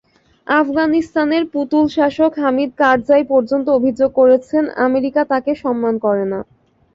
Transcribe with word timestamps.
আফগানিস্তানের 0.47 1.43
পুতুল 1.53 1.85
শাসক 1.95 2.31
হামিদ 2.41 2.71
কারজাই 2.79 3.23
পর্যন্ত 3.29 3.65
অভিযোগ 3.71 4.09
করেছেন, 4.19 4.63
আমেরিকা 4.87 5.21
তাঁকে 5.31 5.51
সম্মান 5.63 5.95
করে 6.05 6.25
না। 6.25 6.39